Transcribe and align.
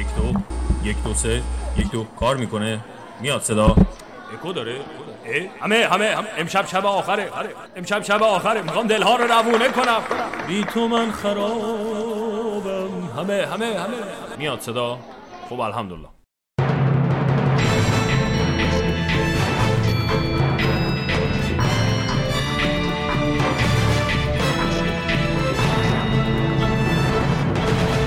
یک 0.00 0.06
دو 0.16 0.32
یک 0.88 1.02
دو 1.04 1.14
سه 1.14 1.42
یک 1.76 1.90
دو 1.90 2.04
کار 2.20 2.36
می‌کنه. 2.36 2.80
میاد 3.20 3.42
صدا. 3.42 3.76
اکو 4.34 4.52
داره. 4.52 4.80
همه 5.60 5.88
همه 5.90 6.16
هم 6.16 6.24
امشب 6.38 6.66
شب 6.66 6.86
آخره. 6.86 7.30
امشب 7.76 8.02
شب 8.02 8.22
آخره. 8.22 8.62
می‌خوام 8.62 8.86
دلها 8.86 9.16
رو 9.16 9.24
روونه 9.24 9.68
کنم. 9.68 10.02
بی 10.46 10.64
تو 10.64 10.88
من 10.88 11.10
خرابم. 11.10 12.90
همه 13.16 13.46
همه 13.46 13.66
همه. 13.66 13.96
میاد 14.38 14.60
صدا. 14.60 14.98
خب 15.50 15.60
الحمدلله. 15.60 16.08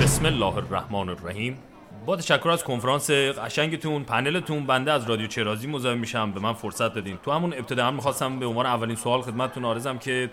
بسم 0.03 0.25
الله 0.25 0.57
الرحمن 0.57 1.09
الرحیم. 1.09 1.57
با 2.05 2.15
تشکر 2.15 2.49
از 2.49 2.63
کنفرانس 2.63 3.11
قشنگتون 3.11 4.03
پنلتون 4.03 4.65
بنده 4.65 4.91
از 4.91 5.09
رادیو 5.09 5.27
چرازی 5.27 5.67
مزاحم 5.67 5.97
میشم. 5.97 6.31
به 6.31 6.39
من 6.39 6.53
فرصت 6.53 6.93
دادین. 6.93 7.17
تو 7.17 7.31
همون 7.31 7.53
ابتدا 7.53 7.85
هم 7.85 7.93
می‌خواستم 7.93 8.39
به 8.39 8.45
عنوان 8.45 8.65
اولین 8.65 8.95
سوال 8.95 9.21
خدمتتون 9.21 9.65
آرزم 9.65 9.97
که 9.97 10.29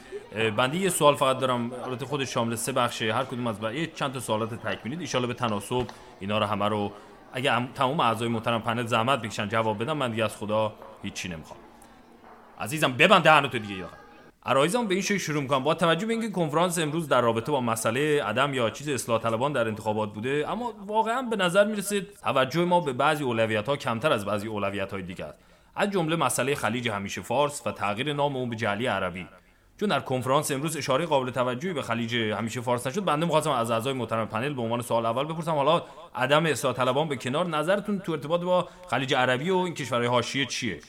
بنده 0.56 0.78
یه 0.78 0.88
سوال 0.88 1.14
فقط 1.14 1.38
دارم. 1.38 1.72
البته 1.72 2.06
خودش 2.06 2.34
شامل 2.34 2.54
سه 2.54 2.72
بخشه. 2.72 3.14
هر 3.14 3.24
کدوم 3.24 3.46
از 3.46 3.56
یه 3.74 3.86
چند 3.86 4.12
تا 4.12 4.20
سوالات 4.20 4.54
تکمیلی 4.54 5.08
ان 5.14 5.26
به 5.26 5.34
تناسب 5.34 5.86
اینا 6.20 6.38
رو 6.38 6.46
همه 6.46 6.68
رو 6.68 6.92
اگه 7.32 7.68
تمام 7.74 8.00
اعضای 8.00 8.28
محترم 8.28 8.62
پنل 8.62 8.86
زحمت 8.86 9.22
بکشن 9.22 9.48
جواب 9.48 9.82
بدم. 9.82 9.96
من 9.96 10.10
دیگه 10.10 10.24
از 10.24 10.36
خدا 10.36 10.72
هیچی 11.02 11.28
نمی‌خوام. 11.28 11.58
عزیزم 12.60 12.92
ببند 12.92 13.22
دهنتو 13.22 13.58
دیگه 13.58 13.74
یا 13.74 13.88
عرایزم 14.46 14.86
به 14.86 14.94
این 14.94 15.02
شکل 15.02 15.18
شروع 15.18 15.42
می‌کنم 15.42 15.64
با 15.64 15.74
توجه 15.74 16.06
به 16.06 16.12
اینکه 16.12 16.30
کنفرانس 16.30 16.78
امروز 16.78 17.08
در 17.08 17.20
رابطه 17.20 17.52
با 17.52 17.60
مسئله 17.60 18.22
عدم 18.24 18.54
یا 18.54 18.70
چیز 18.70 18.88
اصلاح 18.88 19.22
طلبان 19.22 19.52
در 19.52 19.68
انتخابات 19.68 20.12
بوده 20.12 20.44
اما 20.48 20.72
واقعا 20.86 21.22
به 21.22 21.36
نظر 21.36 21.64
می‌رسه 21.64 22.00
توجه 22.00 22.64
ما 22.64 22.80
به 22.80 22.92
بعضی 22.92 23.24
اولویت 23.24 23.68
ها 23.68 23.76
کمتر 23.76 24.12
از 24.12 24.24
بعضی 24.24 24.48
اولویت 24.48 24.92
های 24.92 25.02
دیگه 25.02 25.24
است. 25.24 25.38
از 25.76 25.90
جمله 25.90 26.16
مسئله 26.16 26.54
خلیج 26.54 26.88
همیشه 26.88 27.22
فارس 27.22 27.62
و 27.66 27.72
تغییر 27.72 28.12
نام 28.12 28.36
اون 28.36 28.50
به 28.50 28.56
جعلی 28.56 28.86
عربی. 28.86 29.26
چون 29.80 29.88
در 29.88 30.00
کنفرانس 30.00 30.50
امروز 30.50 30.76
اشاره 30.76 31.06
قابل 31.06 31.30
توجهی 31.30 31.72
به 31.72 31.82
خلیج 31.82 32.16
همیشه 32.16 32.60
فارس 32.60 32.86
نشد 32.86 33.04
بنده 33.04 33.26
می‌خواستم 33.26 33.50
از 33.50 33.70
اعضای 33.70 33.92
محترم 33.92 34.28
پنل 34.28 34.54
به 34.54 34.62
عنوان 34.62 34.82
سوال 34.82 35.06
اول 35.06 35.24
بپرسم. 35.24 35.50
حالا 35.50 35.82
عدم 36.14 36.46
اصلاح 36.46 36.74
طلبان 36.74 37.08
به 37.08 37.16
کنار 37.16 37.46
نظرتون 37.46 37.98
تو 37.98 38.12
ارتباط 38.12 38.40
با 38.40 38.68
خلیج 38.90 39.14
عربی 39.14 39.50
و 39.50 39.56
این 39.56 39.74
کشورهای 39.74 40.08
حاشیه 40.08 40.46
چیه؟ 40.46 40.80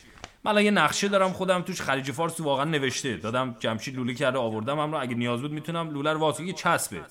من 0.46 0.64
یه 0.64 0.72
نقشه 0.72 1.08
دارم 1.08 1.32
خودم 1.34 1.62
توش 1.62 1.82
خلیج 1.82 2.12
فارس 2.12 2.40
واقعا 2.40 2.66
نوشته. 2.66 3.18
دادم 3.18 3.56
جمشید 3.60 3.96
لوله 3.96 4.14
کرده 4.14 4.38
آوردم 4.38 4.80
هم 4.80 4.92
رو. 4.92 5.02
اگه 5.02 5.16
نیاز 5.16 5.42
بود 5.42 5.52
می‌تونم 5.52 5.90
لوله 5.90 6.14
رو 6.14 6.20
واسه 6.20 6.44
یه 6.44 6.54
چسبه. 6.54 7.02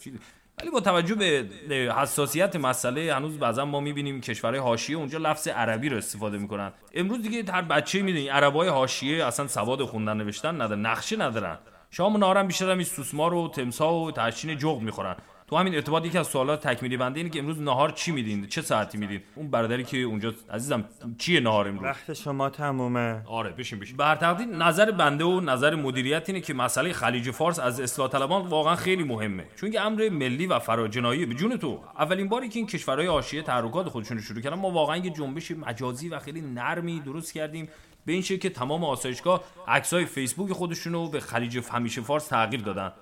ولی 0.61 0.71
با 0.71 0.81
توجه 0.81 1.15
به 1.15 1.49
حساسیت 1.97 2.57
مسئله 2.57 3.15
هنوز 3.15 3.39
بعضا 3.39 3.65
ما 3.65 3.81
می‌بینیم 3.81 4.21
کشورهای 4.21 4.61
حاشیه 4.61 4.97
اونجا 4.97 5.19
لفظ 5.19 5.49
عربی 5.49 5.89
رو 5.89 5.97
استفاده 5.97 6.39
می‌کنن. 6.39 6.73
امروز 6.95 7.23
دیگه 7.23 7.53
هر 7.53 7.63
بچه 7.63 8.03
می‌دونی 8.03 8.29
عربای 8.29 8.69
حاشیه 8.69 9.25
اصلا 9.25 9.49
سواد 9.49 9.85
خوندن 9.85 10.17
نوشتن 10.17 10.61
ندارن 10.61 10.87
نقشه 10.87 11.17
ندارن. 11.17 11.59
شام 11.91 12.17
نارم 12.17 12.47
بیشتر 12.47 12.71
این 12.71 12.85
سوسمار 12.85 13.35
و 13.35 13.49
تمسا 13.49 13.95
و 13.95 14.13
تشین 14.13 14.59
جغ 14.59 14.81
می‌خورن. 14.81 15.17
تو 15.51 15.57
همین 15.57 15.75
ارتباط 15.75 16.07
یکی 16.07 16.19
از 16.19 16.27
سوالات 16.27 16.67
تکمیلی 16.67 16.97
بنده 16.97 17.21
اینه 17.21 17.31
که 17.31 17.39
امروز 17.39 17.61
نهار 17.61 17.91
چی 17.91 18.13
میدین؟ 18.13 18.47
چه 18.47 18.63
ساعتی 18.63 18.99
میدین؟ 18.99 19.21
اون 19.35 19.51
برادری 19.51 19.85
که 19.85 19.99
اونجا 19.99 20.35
عزیزم 20.51 20.85
چیه 21.19 21.41
نهار 21.41 21.69
امروز؟ 21.69 21.85
وقت 21.85 22.13
شما 22.13 22.51
تمومه. 22.51 23.23
آره 23.27 23.51
بشین 23.51 23.79
بشین. 23.79 23.97
بر 23.97 24.17
تقدیر 24.17 24.47
نظر 24.47 24.91
بنده 24.91 25.25
و 25.25 25.41
نظر 25.41 25.75
مدیریت 25.75 26.29
اینه 26.29 26.41
که 26.41 26.55
مسئله 26.55 26.93
خلیج 26.93 27.31
فارس 27.31 27.59
از 27.59 27.81
اصلاح 27.81 28.09
طلبان 28.09 28.47
واقعا 28.47 28.77
خیلی 28.77 29.05
مهمه. 29.05 29.45
چون 29.57 29.71
که 29.71 29.81
امر 29.81 30.09
ملی 30.09 30.47
و 30.47 30.59
فراجنایی 30.59 31.27
به 31.27 31.35
جون 31.35 31.57
تو. 31.57 31.81
اولین 31.99 32.29
باری 32.29 32.49
که 32.49 32.59
این 32.59 32.67
کشورهای 32.67 33.07
حاشیه 33.07 33.43
تحرکات 33.43 33.89
خودشون 33.89 34.17
رو 34.17 34.23
شروع 34.23 34.41
کردن 34.41 34.57
ما 34.57 34.71
واقعا 34.71 34.97
یه 34.97 35.11
جنبش 35.11 35.51
مجازی 35.51 36.09
و 36.09 36.19
خیلی 36.19 36.41
نرمی 36.41 37.01
درست 37.01 37.33
کردیم. 37.33 37.69
به 38.07 38.13
این 38.13 38.23
شکل 38.23 38.39
که 38.39 38.51
تمام 38.51 38.85
آسایشگاه 38.85 39.45
عکسای 39.69 40.05
فیسبوک 40.05 40.53
خودشون 40.53 40.93
رو 40.93 41.09
به 41.09 41.21
خلیج 41.21 41.61
همیشه 41.73 42.01
فارس 42.01 42.27
تغییر 42.27 42.61
دادن. 42.61 42.93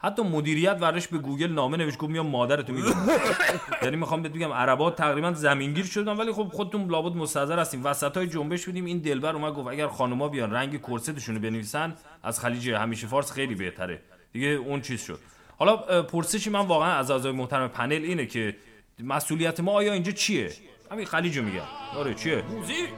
حتی 0.00 0.22
مدیریت 0.22 0.78
ورش 0.80 1.08
به 1.08 1.18
گوگل 1.18 1.52
نامه 1.52 1.76
نوشت 1.76 1.98
گفت 1.98 2.10
میام 2.10 2.26
مادرتو 2.26 2.72
میگم. 2.72 2.94
یعنی 3.82 3.96
می‌خوام 3.96 4.22
بهت 4.22 4.32
بگم 4.32 4.52
عربا 4.52 4.90
تقریبا 4.90 5.32
زمینگیر 5.32 5.84
شدن 5.84 6.16
ولی 6.16 6.32
خب 6.32 6.48
خودتون 6.52 6.90
لابد 6.90 7.16
مستحضر 7.16 7.58
هستیم 7.58 7.84
وسطای 7.84 8.26
جنبش 8.26 8.66
بودیم 8.66 8.84
این 8.84 8.98
دلبر 8.98 9.34
اومد 9.34 9.54
گفت 9.54 9.68
اگر 9.68 9.86
خانوما 9.88 10.28
بیان 10.28 10.50
رنگ 10.50 10.80
کرستشون 10.80 11.34
رو 11.34 11.40
بنویسن 11.40 11.94
از 12.22 12.40
خلیج 12.40 12.70
همیشه 12.70 13.06
فارس 13.06 13.32
خیلی 13.32 13.54
بهتره. 13.54 14.00
دیگه 14.32 14.46
اون 14.46 14.80
چیز 14.80 15.02
شد. 15.02 15.18
حالا 15.58 15.76
پرسشی 16.02 16.50
من 16.50 16.66
واقعا 16.66 16.92
از 16.92 17.10
اعضای 17.10 17.32
محترم 17.32 17.68
پنل 17.68 17.92
اینه 17.92 18.26
که 18.26 18.56
مسئولیت 19.00 19.60
ما 19.60 19.72
آیا 19.72 19.92
اینجا 19.92 20.12
چیه؟ 20.12 20.52
همین 20.90 21.06
خلیجو 21.06 21.42
میگم. 21.42 21.62
آره 21.96 22.14
چیه؟ 22.14 22.44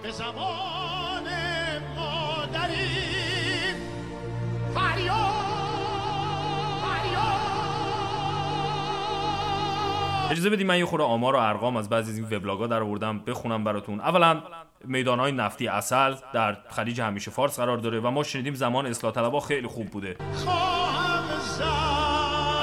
به 0.02 0.12
اجازه 10.30 10.50
بدید 10.50 10.66
من 10.66 10.78
یه 10.78 10.84
خورده 10.84 11.04
آمار 11.04 11.36
و 11.36 11.38
ارقام 11.38 11.76
از 11.76 11.88
بعضی 11.88 12.10
از 12.10 12.18
این 12.18 12.26
وبلاگ‌ها 12.36 12.66
در 12.66 12.82
آوردم 12.82 13.18
بخونم 13.18 13.64
براتون. 13.64 14.00
اولا 14.00 14.42
میدانهای 14.84 15.32
نفتی 15.32 15.68
اصل 15.68 16.14
در 16.34 16.56
خلیج 16.68 17.00
همیشه 17.00 17.30
فارس 17.30 17.60
قرار 17.60 17.78
داره 17.78 18.00
و 18.00 18.10
ما 18.10 18.22
شنیدیم 18.22 18.54
زمان 18.54 18.86
اصلاح 18.86 19.12
طلبها 19.12 19.40
خیلی 19.40 19.66
خوب 19.66 19.86
بوده. 19.86 20.16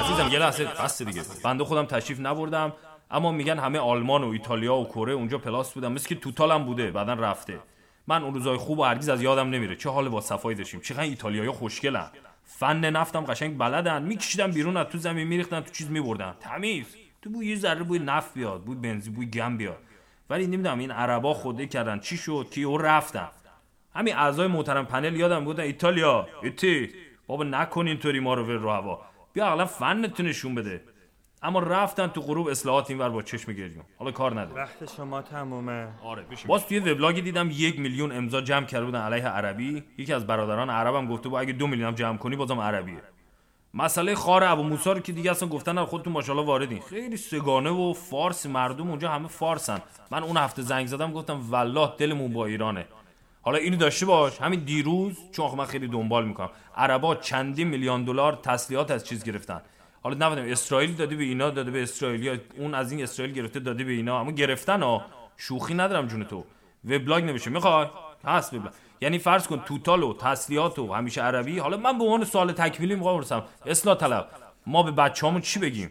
عزیزم 0.04 0.28
یه 0.32 0.38
لحظه 0.38 0.64
بس 0.64 1.02
دیگه. 1.02 1.22
بنده 1.44 1.64
خودم 1.64 1.84
تشریف 1.84 2.20
نبردم 2.20 2.72
اما 3.10 3.32
میگن 3.32 3.58
همه 3.58 3.78
آلمان 3.78 4.24
و 4.24 4.28
ایتالیا 4.28 4.74
و 4.74 4.84
کره 4.84 5.12
اونجا 5.12 5.38
پلاس 5.38 5.72
بودن. 5.72 5.92
مثل 5.92 6.08
که 6.08 6.14
توتال 6.14 6.62
بوده 6.62 6.90
بعدا 6.90 7.12
رفته. 7.12 7.58
من 8.06 8.22
اون 8.22 8.34
روزای 8.34 8.56
خوب 8.56 8.78
و 8.78 8.84
هرگز 8.84 9.08
از 9.08 9.22
یادم 9.22 9.50
نمیره. 9.50 9.76
چه 9.76 9.90
حال 9.90 10.08
با 10.08 10.20
صفایی 10.20 10.58
داشتیم. 10.58 10.80
چقدر 10.80 11.00
ایتالیایی 11.00 11.50
خوشگلن. 11.50 12.10
فن 12.44 12.90
نفتم 12.90 13.24
قشنگ 13.24 13.58
بلدن. 13.58 14.02
میکشیدن 14.02 14.50
بیرون 14.50 14.76
از 14.76 14.86
تو 14.86 14.98
زمین 14.98 15.28
میریختن 15.28 15.60
تو 15.60 15.70
چیز 15.70 15.90
میبردن. 15.90 16.34
تمیز. 16.40 16.96
تو 17.28 17.34
بوی 17.34 17.46
یه 17.46 17.56
ذره 17.56 17.82
بوی 17.82 17.98
نفت 17.98 18.34
بیاد 18.34 18.64
بوی 18.64 18.76
بنزین 18.76 19.14
بوی 19.14 19.26
گم 19.26 19.56
بیاد. 19.56 19.78
ولی 20.30 20.46
نمی‌دونم 20.46 20.78
این 20.78 20.90
عربا 20.90 21.34
خوده 21.34 21.66
کردن. 21.66 21.98
چی 21.98 22.16
شد؟ 22.16 22.46
که 22.50 22.60
او 22.60 22.78
رفتن. 22.78 23.28
همین 23.94 24.16
اعضای 24.16 24.46
محترم 24.46 24.86
پنل 24.86 25.16
یادم 25.16 25.44
بودن 25.44 25.62
ایتالیا 25.62 26.28
ایتی. 26.42 26.90
بابا 27.26 27.44
نکن 27.44 27.86
اینطوری 27.88 28.20
ما 28.20 28.34
رو 28.34 28.58
رو 28.58 28.70
هوا. 28.70 29.00
بیا 29.32 29.46
اقلا 29.46 29.64
فنتون 29.64 30.26
نشون 30.26 30.54
بده. 30.54 30.84
اما 31.42 31.60
رفتن 31.60 32.06
تو 32.06 32.20
غروب 32.20 32.48
اصلاحات 32.48 32.90
اینور 32.90 33.08
با 33.08 33.22
چشم 33.22 33.52
گریون 33.52 33.84
حالا 33.98 34.10
کار 34.10 34.40
نداره 34.40 34.62
وقت 34.62 34.96
شما 34.96 35.22
تمومه. 35.22 35.88
آره 36.02 36.24
باز 36.46 36.66
توی 36.66 36.78
وبلاگی 36.78 37.22
دیدم 37.22 37.48
یک 37.52 37.80
میلیون 37.80 38.12
امضا 38.12 38.40
جمع 38.40 38.66
کرده 38.66 38.84
بودن 38.84 39.00
علیه 39.00 39.28
عربی. 39.28 39.84
یکی 39.98 40.12
از 40.12 40.26
برادران 40.26 40.70
عربم 40.70 41.08
گفته 41.08 41.28
بود 41.28 41.40
اگه 41.40 41.52
دو 41.52 41.66
میلیون 41.66 41.94
جمع 41.94 42.16
کنی 42.16 42.36
بازم 42.36 42.60
عربیه. 42.60 43.02
مسئله 43.78 44.14
خار 44.14 44.44
ابو 44.44 44.62
موسی 44.62 44.90
رو 44.90 45.00
که 45.00 45.12
دیگه 45.12 45.30
اصلا 45.30 45.48
گفتن 45.48 45.84
خودتون 45.84 46.12
ماشاءالله 46.12 46.46
واردین. 46.46 46.80
خیلی 46.80 47.16
سگانه 47.16 47.70
و 47.70 47.92
فارس 47.92 48.46
مردم 48.46 48.90
اونجا 48.90 49.10
همه 49.10 49.28
فارسن. 49.28 49.82
من 50.10 50.22
اون 50.22 50.36
هفته 50.36 50.62
زنگ 50.62 50.86
زدم 50.86 51.12
گفتم 51.12 51.50
والله 51.50 51.92
دلمون 51.98 52.32
با 52.32 52.46
ایرانه. 52.46 52.86
حالا 53.42 53.58
اینو 53.58 53.76
داشته 53.76 54.06
باش. 54.06 54.40
همین 54.40 54.60
دیروز 54.60 55.16
چون 55.32 55.54
من 55.54 55.64
خیلی 55.64 55.88
دنبال 55.88 56.24
می‌کنم. 56.24 56.50
عربا 56.76 57.14
چندین 57.14 57.68
میلیون 57.68 58.04
دلار 58.04 58.38
تسلیحات 58.42 58.90
از 58.90 59.06
چیز 59.06 59.24
گرفتن. 59.24 59.60
حالا 60.02 60.26
نمی‌دونم 60.26 60.52
اسرائیل 60.52 60.94
داده 60.94 61.16
به 61.16 61.24
اینا 61.24 61.50
داده 61.50 61.70
به 61.70 61.82
اسرائیل. 61.82 62.40
اون 62.56 62.74
از 62.74 62.92
این 62.92 63.02
اسرائیل 63.02 63.34
گرفته 63.34 63.60
داده 63.60 63.84
به 63.84 63.92
اینا. 63.92 64.20
اما 64.20 64.30
گرفتن 64.30 64.82
ها. 64.82 65.04
شوخی 65.36 65.74
ندارم 65.74 66.06
جون 66.06 66.24
تو. 66.24 66.44
وبلاگ 66.84 67.24
نمیشه. 67.24 67.50
می‌خوای؟ 67.50 67.86
هست. 68.24 68.54
وبلاگ 68.54 68.72
یعنی 69.00 69.18
فرض 69.18 69.46
کن 69.46 69.62
توتال 69.66 70.02
و 70.02 70.14
تسلیحات 70.14 70.78
و 70.78 70.92
همیشه 70.92 71.22
عربی. 71.22 71.58
حالا 71.58 71.76
من 71.76 71.98
به 71.98 72.04
عنوان 72.04 72.24
سوال 72.24 72.52
تکمیلی 72.52 72.94
می‌خوام 72.94 73.16
برسم 73.16 73.44
اصلاح 73.66 73.96
طلب. 73.96 74.28
ما 74.66 74.82
به 74.82 74.90
بچه‌هامون 74.90 75.40
چی 75.40 75.60
بگیم؟ 75.60 75.90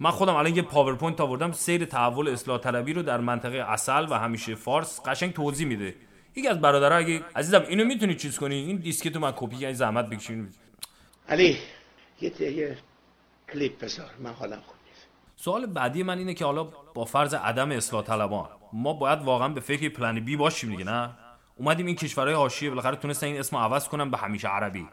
من 0.00 0.10
خودم 0.10 0.34
الان 0.34 0.56
یه 0.56 0.62
PowerPoint 0.62 1.20
آوردم. 1.20 1.52
سیر 1.52 1.84
تحول 1.84 2.28
اصلاح 2.28 2.58
طلبی 2.58 2.92
رو 2.92 3.02
در 3.02 3.20
منطقه 3.20 3.58
اصل 3.58 4.06
و 4.10 4.14
همیشه 4.14 4.54
فارس 4.54 5.00
قشنگ 5.06 5.32
توضیح 5.32 5.66
میده. 5.66 5.94
یکی 6.36 6.48
از 6.48 6.60
برادرها 6.60 6.98
اگه 6.98 7.22
عزیزم 7.36 7.64
اینو 7.68 7.84
می‌تونی 7.84 8.14
چیز 8.14 8.38
کنی؟ 8.38 8.54
این 8.54 8.76
دیسکت 8.76 9.16
من 9.16 9.32
کپی 9.36 9.56
کنی 9.56 9.74
زحمت 9.74 10.10
بکشین 10.10 10.48
علی 11.28 11.58
یه 12.20 12.42
یه 12.42 12.78
کلیپ 13.52 13.84
بذار. 13.84 14.10
من 14.18 14.32
حالم 14.32 14.60
خوب 14.66 14.74
سوال 15.36 15.66
بعدی 15.66 16.02
من 16.02 16.18
اینه 16.18 16.34
که 16.34 16.44
حالا 16.44 16.64
با 16.94 17.04
فرض 17.04 17.34
عدم 17.34 17.70
اصلاح 17.70 18.02
طلبان 18.02 18.48
ما 18.72 18.92
باید 18.92 19.22
واقعا 19.22 19.48
به 19.48 19.60
فکر 19.60 19.88
plan 19.88 20.20
B 20.20 20.36
باشیم 20.36 20.70
دیگه 20.70 20.84
نه؟ 20.84 21.10
اومدیم 21.58 21.86
این 21.86 21.96
کشورهای 21.96 22.36
حاشیه 22.36 22.70
بالاخره 22.70 22.96
تونستن 22.96 23.26
این 23.26 23.38
اسم 23.38 23.56
عوض 23.56 23.88
کنن 23.88 24.10
به 24.10 24.16
همیشه 24.18 24.48
عربی. 24.48 24.88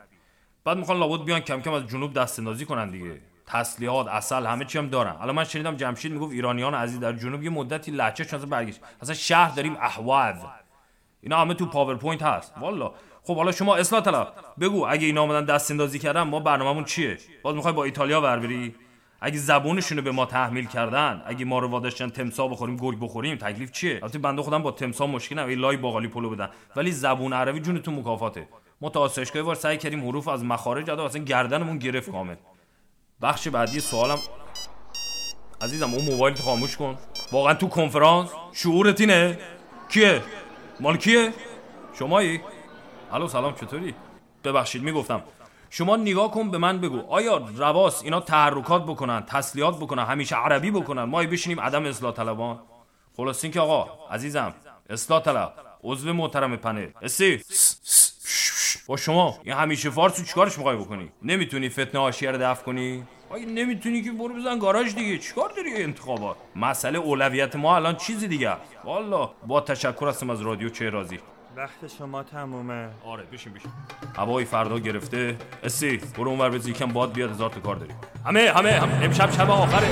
بعد 0.63 0.77
می‌خوان 0.77 1.00
لابد 1.00 1.25
بیان 1.25 1.39
کم 1.39 1.62
کم 1.62 1.73
از 1.73 1.88
جنوب 1.88 2.13
دست 2.13 2.39
اندازی 2.39 2.65
کنن 2.65 2.89
دیگه. 2.89 3.21
تسلیحات 3.47 4.07
اصل 4.07 4.45
همه 4.45 4.65
چی 4.65 4.77
هم 4.77 4.88
دارن. 4.88 5.15
الان 5.21 5.35
من 5.35 5.44
شنیدم 5.44 5.75
جمشید 5.75 6.12
می‌گفت 6.12 6.31
ایرانیان 6.31 6.73
عزیز 6.73 7.00
در 7.00 7.13
جنوب 7.13 7.44
یه 7.44 7.50
مدتی 7.50 7.91
لهجه‌شون 7.91 8.39
برگشت. 8.39 8.79
اصلا 9.01 9.15
شهر 9.15 9.56
داریم 9.56 9.77
احواز. 9.81 10.35
اینا 11.21 11.38
همه 11.38 11.53
تو 11.53 11.65
PowerPoint 11.65 12.23
هست. 12.23 12.53
والا. 12.62 12.94
خب 13.23 13.35
حالا 13.35 13.51
شما 13.51 13.75
اصلاح 13.75 14.01
طلب. 14.01 14.33
بگو 14.59 14.85
اگه 14.89 15.06
اینا 15.06 15.21
اومدن 15.21 15.45
دست 15.45 15.71
اندازی 15.71 16.00
کردن 16.00 16.21
ما 16.21 16.39
برنامه‌مون 16.39 16.83
چیه؟ 16.83 17.17
باز 17.44 17.56
می‌خوای 17.56 17.73
با 17.73 17.83
ایتالیا 17.83 18.21
ور 18.21 18.39
بری؟ 18.39 18.75
اگه 19.21 19.38
زبونشونو 19.38 20.01
به 20.01 20.12
ما 20.12 20.25
تحمیل 20.25 20.65
کردن 20.65 21.21
اگه 21.25 21.45
ما 21.45 21.59
رو 21.59 21.67
واداشتن 21.67 22.09
تمساح 22.09 22.47
بخوریم 22.47 22.77
گرگ 22.77 23.00
بخوریم 23.00 23.38
تکلیف 23.38 23.71
چیه؟ 23.71 24.00
البته 24.03 24.19
بنده 24.19 24.41
خودم 24.41 24.63
با 24.63 24.71
تمساح 24.71 25.07
مشکل 25.07 25.39
ندارم 25.39 25.59
لای 25.59 25.77
باقالی 25.77 26.07
پلو 26.07 26.29
بدن. 26.29 26.50
ولی 26.75 26.91
زبون 26.91 27.33
عربی 27.33 27.59
جونتون 27.59 27.95
مکافاته. 27.95 28.47
ما 28.81 28.89
تا 28.89 29.00
آسایشگاه 29.00 29.44
وار 29.44 29.56
سعی 29.56 29.77
کردیم 29.77 30.07
حروف 30.07 30.27
از 30.27 30.44
مخارج 30.44 30.89
ادا 30.89 31.06
اصلا 31.06 31.23
گردنمون 31.23 31.77
گرفت 31.77 32.12
کامل. 32.12 32.35
بخش 33.21 33.47
بعدی 33.47 33.79
سوالم. 33.79 34.17
عزیزم 35.62 35.94
اون 35.94 36.06
موبایل 36.06 36.35
خاموش 36.35 36.77
کن. 36.77 36.97
واقعا 37.31 37.53
تو 37.53 37.67
کنفرانس؟ 37.67 38.29
شعورت 38.53 39.01
اینه؟ 39.01 39.39
کیه؟ 39.89 40.21
مال 40.79 40.97
کیه؟ 40.97 41.33
شمایی؟ 42.00 42.41
الو 43.12 43.27
سلام 43.27 43.53
چطوری؟ 43.53 43.95
ببخشید 44.44 44.83
می‌گفتم. 44.83 45.21
شما 45.69 45.95
نگاه 45.95 46.31
کن 46.31 46.51
به 46.51 46.57
من 46.57 46.79
بگو. 46.79 47.01
آیا 47.09 47.38
رواس 47.56 48.03
اینا 48.03 48.19
تحرکات 48.19 48.83
بکنن 48.83 49.21
تسلیحات 49.21 49.77
بکنن 49.77 50.03
همیشه 50.03 50.35
عربی 50.35 50.71
بکنن؟ 50.71 51.03
ما 51.03 51.23
بشینیم 51.23 51.59
عدم 51.59 51.85
اصلاح 51.85 52.13
طلبان. 52.13 52.59
خلاص 53.17 53.45
که 53.45 53.59
آقا 53.59 54.07
عزیزم 54.12 54.53
اصلاح 54.89 55.21
طلب. 55.21 55.53
عضو 55.83 56.13
محترم 56.13 56.56
پنل. 56.56 56.88
اسی 57.01 57.41
با 58.88 58.97
شما. 58.97 59.38
این 59.44 59.53
همیشه 59.53 59.89
فارسو 59.89 60.23
چیکارش 60.23 60.57
می‌خوای 60.57 60.77
بکنی؟ 60.77 61.12
نمی‌تونی 61.21 61.69
فتنه 61.69 62.01
حاشیه 62.01 62.31
رو 62.31 62.38
دفع 62.38 62.63
کنی؟ 62.63 63.03
آگه 63.29 63.45
نمی‌تونی 63.45 64.01
که 64.01 64.12
برو 64.12 64.33
بزن 64.33 64.59
گاراژ 64.59 64.95
دیگه. 64.95 65.17
چیکار 65.17 65.50
داری 65.50 65.83
انتخابات؟ 65.83 66.38
مسئله 66.56 67.00
اولویت 67.00 67.56
ما 67.56 67.75
الان 67.75 67.95
چیزی 67.95 68.27
دیگه 68.27 68.56
والا 68.83 69.31
با 69.47 69.62
تشکر 69.62 70.07
هستم 70.07 70.29
از 70.29 70.41
رادیو 70.41 70.69
چه 70.69 70.89
رازی. 70.89 71.19
وقت 71.57 71.87
شما 71.97 72.23
تمومه. 72.23 72.89
آره 73.05 73.23
بشین 73.23 73.53
بشین. 73.53 73.71
هوای 74.15 74.45
فردا 74.45 74.79
گرفته. 74.79 75.37
اسی 75.63 75.97
برو 75.97 76.29
اونور 76.29 76.49
بزن 76.49 76.69
یکم 76.69 76.85
باد 76.85 77.13
بیاد 77.13 77.29
هزار 77.29 77.49
تا 77.49 77.59
کار 77.59 77.75
داریم. 77.75 77.95
همه 78.25 78.51
همه 78.55 78.71
همه. 78.71 79.05
امشب 79.05 79.31
شب 79.31 79.49
آخره. 79.49 79.87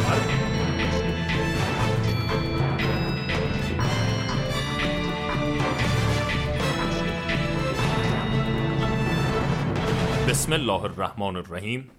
بسم 10.29 10.53
الله 10.53 10.83
الرحمن 10.83 11.35
الرحیم. 11.35 11.89